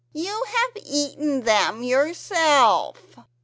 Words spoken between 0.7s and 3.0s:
eaten them yourself."